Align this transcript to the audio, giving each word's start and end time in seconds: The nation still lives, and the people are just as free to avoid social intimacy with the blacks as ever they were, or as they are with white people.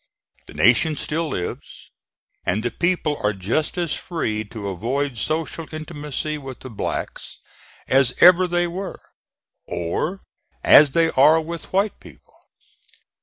The 0.47 0.55
nation 0.55 0.97
still 0.97 1.27
lives, 1.29 1.91
and 2.43 2.63
the 2.63 2.71
people 2.71 3.19
are 3.23 3.33
just 3.33 3.77
as 3.77 3.93
free 3.93 4.43
to 4.45 4.69
avoid 4.69 5.15
social 5.19 5.71
intimacy 5.71 6.39
with 6.39 6.61
the 6.61 6.71
blacks 6.71 7.37
as 7.87 8.15
ever 8.19 8.47
they 8.47 8.65
were, 8.65 8.99
or 9.67 10.21
as 10.63 10.93
they 10.93 11.11
are 11.11 11.39
with 11.39 11.71
white 11.71 11.99
people. 11.99 12.33